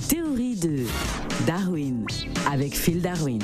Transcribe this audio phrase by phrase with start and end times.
[0.00, 0.86] Les théories de
[1.46, 2.06] Darwin
[2.50, 3.38] avec Phil Darwin.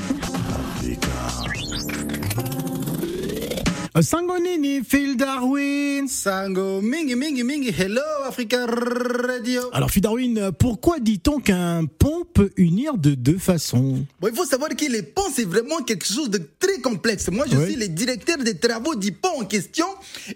[4.03, 6.07] Sangonini, Phil Darwin.
[6.07, 9.71] Sango, mingi, mingi, mingi, hello Africa Radio.
[9.73, 14.05] Alors Phil Darwin, pourquoi dit-on qu'un pont peut unir de deux façons?
[14.21, 17.31] Bon, il faut savoir que les ponts, c'est vraiment quelque chose de très complexe.
[17.31, 17.67] Moi, je Oui.
[17.73, 19.87] suis le directeur des travaux du pont en question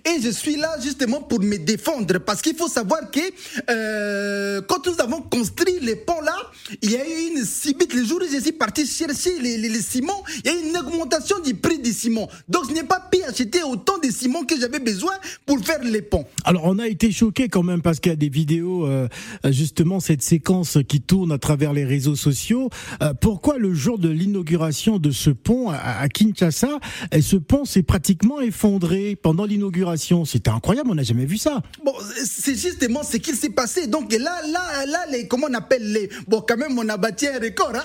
[0.07, 3.21] et je suis là justement pour me défendre parce qu'il faut savoir que
[3.69, 6.37] euh, quand nous avons construit les ponts là,
[6.81, 9.69] il y a eu une subite, le jour où je suis parti chercher les, les,
[9.69, 12.29] les ciments, il y a eu une augmentation du prix des ciments.
[12.49, 15.13] Donc, je n'ai pas acheter autant de ciments que j'avais besoin
[15.47, 16.25] pour faire les ponts.
[16.45, 19.09] Alors on a été choqué quand même parce qu'il y a des vidéos, euh,
[19.47, 22.71] justement cette séquence qui tourne à travers les réseaux sociaux.
[23.03, 26.79] Euh, pourquoi le jour de l'inauguration de ce pont à, à Kinshasa,
[27.13, 30.25] et ce pont s'est pratiquement effondré pendant l'inauguration?
[30.25, 31.63] C'était incroyable, on n'a jamais vu ça.
[31.85, 31.95] Bon,
[32.25, 33.87] c'est justement ce qui s'est passé.
[33.87, 36.09] Donc là, là, là, les, comment on appelle les.
[36.29, 37.73] Bon, quand même, on a bâti un record.
[37.75, 37.85] Hein?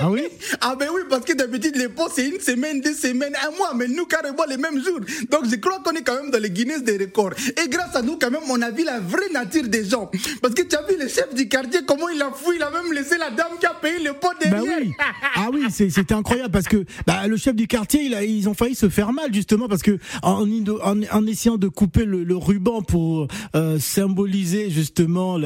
[0.00, 0.24] Ah oui?
[0.60, 3.72] Ah ben oui, parce que d'habitude, les ponts, c'est une semaine, deux semaines, un mois.
[3.74, 4.99] Mais nous, carrément, les mêmes jours.
[5.30, 7.32] Donc je crois qu'on est quand même dans les Guinness des records.
[7.64, 10.10] Et grâce à nous, quand même, on a vu la vraie nature des gens.
[10.42, 12.58] Parce que tu as vu le chef du quartier, comment il a fouillé.
[12.60, 14.78] Il a même laissé la dame qui a payé le pot Bah derrière.
[14.82, 14.92] oui.
[15.36, 18.54] Ah oui, c'était incroyable parce que bah, le chef du quartier, il a, ils ont
[18.54, 20.46] failli se faire mal justement parce que en,
[20.82, 25.38] en, en essayant de couper le, le ruban pour euh, symboliser justement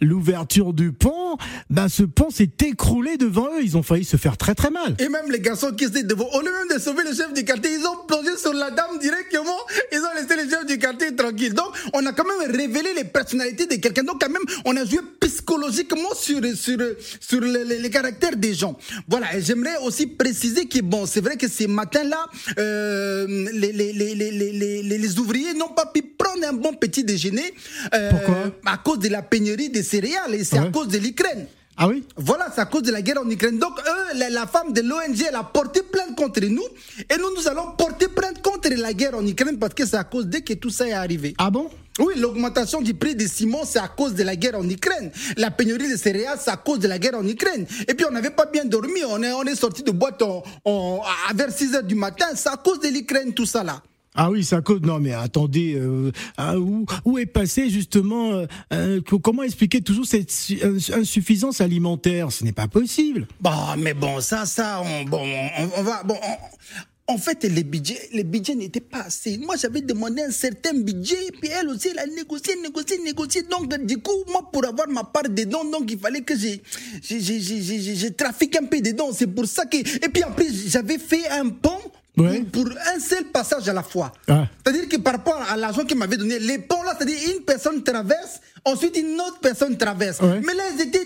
[0.00, 1.36] l'ouverture du pont,
[1.70, 3.62] bah, ce pont s'est écroulé devant eux.
[3.62, 4.94] Ils ont failli se faire très très mal.
[4.98, 7.44] Et même les garçons qui étaient devant, au lieu même de sauver le chef du
[7.44, 9.58] quartier, ils ont plongé sur la dame directement,
[9.92, 11.54] ils ont laissé le chef du quartier tranquille.
[11.54, 14.02] Donc, on a quand même révélé les personnalités de quelqu'un.
[14.04, 16.78] Donc, quand même, on a joué psychologiquement sur, sur,
[17.20, 18.76] sur les, les- les caractères des gens.
[19.08, 22.26] Voilà, et j'aimerais aussi préciser que, bon, c'est vrai que ces matins-là,
[22.58, 26.52] euh, les, les, les, les, les, les- les- les ouvriers n'ont pas pu prendre un
[26.52, 27.54] bon petit déjeuner
[27.94, 28.36] euh, Pourquoi?
[28.66, 30.70] à cause de la pénurie des céréales et c'est à Ouais.
[30.70, 31.46] cause de l'Ukraine.
[31.76, 32.04] Ah oui?
[32.16, 33.58] Voilà, c'est à cause de la guerre en Ukraine.
[33.58, 36.62] Donc, eux, la, la femme de l'ONG, elle a porté plainte contre nous.
[37.10, 40.04] Et nous, nous allons porter plainte contre la guerre en Ukraine parce que c'est à
[40.04, 41.34] cause de que tout ça est arrivé.
[41.38, 41.68] Ah bon?
[42.00, 45.12] Oui, l'augmentation du prix des ciments, c'est à cause de la guerre en Ukraine.
[45.36, 47.66] La pénurie de céréales, c'est à cause de la guerre en Ukraine.
[47.86, 49.00] Et puis, on n'avait pas bien dormi.
[49.08, 52.26] On est, on est sorti de boîte en, en- à vers 6 heures du matin.
[52.34, 53.80] C'est à cause de l'Ukraine, tout ça là.
[54.16, 54.80] Ah oui, ça cause.
[54.80, 60.04] Non, mais attendez, euh, ah, où, où est passé justement euh, euh, Comment expliquer toujours
[60.06, 62.30] cette su- ins- insuffisance alimentaire?
[62.32, 63.26] Ce n'est pas possible.
[63.40, 65.22] Bon, mais bon, ça, ça, on, bon,
[65.58, 66.64] on, on va, bon, on-
[67.06, 69.36] en fait, les budgets, les budgets n'étaient pas assez.
[69.36, 73.42] Moi, j'avais demandé un certain budget, puis elle aussi, elle a négocié, négocié, négocié.
[73.42, 76.62] Donc, du coup, moi, pour avoir ma part dedans, donc, il fallait que j'ai,
[77.02, 79.10] j'ai, trafiqué un peu dedans.
[79.12, 81.80] C'est pour ça que, et puis après, j'avais fait un pont.
[82.16, 82.42] Ouais.
[82.42, 84.12] Pour, pour un seul passage à la fois.
[84.28, 84.46] Ah.
[84.64, 87.82] C'est-à-dire que par rapport à l'argent qu'il m'avait donné, les ponts là, c'est-à-dire une personne
[87.82, 90.20] traverse, ensuite une autre personne traverse.
[90.20, 90.40] Ouais.
[90.46, 91.04] Mais là, ils étaient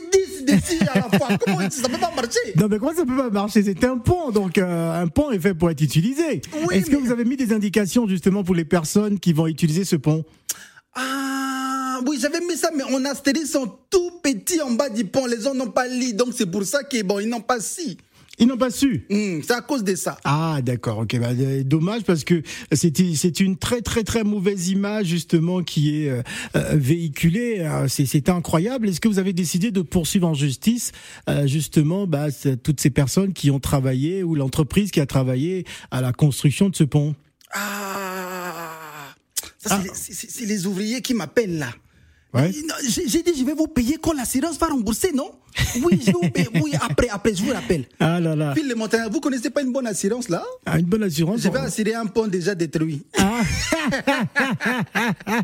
[0.48, 1.28] 10 dessus à la fois.
[1.44, 1.88] Comment ça?
[1.88, 3.62] Peut pas marcher Non, mais comment ça peut pas marcher?
[3.62, 6.40] C'est un pont, donc euh, un pont est fait pour être utilisé.
[6.66, 9.84] Oui, Est-ce que vous avez mis des indications justement pour les personnes qui vont utiliser
[9.84, 10.24] ce pont?
[10.94, 15.26] Ah, oui, j'avais mis ça, mais en astérisque, sont tout petits en bas du pont.
[15.26, 17.98] Les gens n'ont pas lu, donc c'est pour ça qu'ils bon, ils n'ont pas si.
[18.40, 19.04] Ils n'ont pas su.
[19.10, 20.16] Hmm, c'est à cause de ça.
[20.24, 24.68] Ah d'accord, ok, bah, euh, dommage parce que c'est c'est une très très très mauvaise
[24.68, 26.22] image justement qui est euh,
[26.56, 27.68] euh, véhiculée.
[27.88, 28.88] C'est c'est incroyable.
[28.88, 30.92] Est-ce que vous avez décidé de poursuivre en justice
[31.28, 32.26] euh, justement bah,
[32.62, 36.76] toutes ces personnes qui ont travaillé ou l'entreprise qui a travaillé à la construction de
[36.76, 37.14] ce pont?
[37.52, 39.14] Ah,
[39.58, 41.70] ça, c'est les- ouvriers qui m'appellent là.
[42.34, 42.52] Ouais.
[42.86, 45.30] J'ai j'ai dit, je vais vous payer quand l'assurance va rembourser, non?
[45.82, 46.48] Oui, je vais vous payer.
[46.62, 46.72] Oui,
[47.10, 47.84] après, je vous rappelle.
[48.00, 50.42] Ah là là, Phil le Montagnard, vous connaissez pas une bonne assurance là?
[50.66, 51.40] Ah, une bonne assurance.
[51.42, 53.02] Je vais assurer un pont déjà détruit.
[53.18, 53.40] Ah.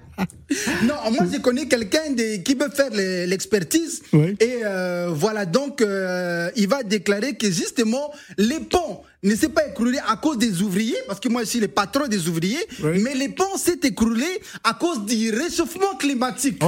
[0.85, 2.15] Non, moi je connais quelqu'un
[2.45, 4.03] qui veut faire le- l'expertise.
[4.13, 4.37] Oui.
[4.41, 9.67] Et euh, voilà, donc euh, il va déclarer que justement les ponts ne s'est pas
[9.67, 13.01] écroulé à cause des ouvriers, parce que moi je suis le patron des ouvriers, Oui.
[13.03, 14.27] mais les ponts s'est écroulé
[14.63, 16.59] à cause du réchauffement climatique.
[16.63, 16.67] Oh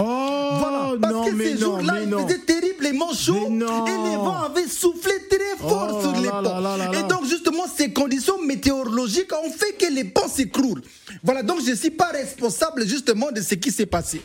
[0.59, 3.87] Voilà, parce non que ces jours-là, il faisait terriblement Mais non.
[3.87, 6.93] et les vents avaient soufflé très fort Oh sur les ponts.
[6.93, 10.83] Et donc justement, ces conditions météorologiques ont fait que les ponts s'écroulent.
[11.23, 14.23] Voilà, donc je ne suis pas responsable justement de ce qui s'est passé.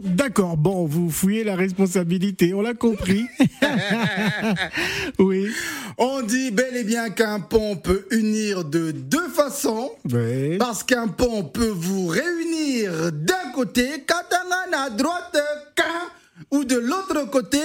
[0.00, 3.26] D'accord, bon, vous fouillez la responsabilité, on l'a compris.
[5.18, 5.50] oui.
[5.98, 9.90] On dit bel et bien qu'un pont peut unir de deux façons.
[10.58, 15.36] Parce qu'un pont peut vous réunir d'un côté, Katangana à droite,
[15.74, 15.84] Ka,
[16.50, 17.58] ou de l'autre côté,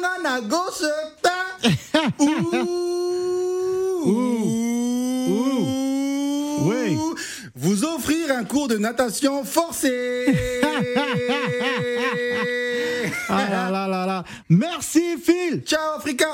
[7.54, 10.34] Vous offrir un cours de natation forcé.
[13.32, 14.24] Ah là là là là.
[14.48, 15.62] Merci Phil.
[15.64, 16.26] Ciao Africa.